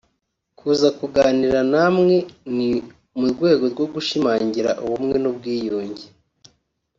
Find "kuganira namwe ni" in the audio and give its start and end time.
0.99-2.69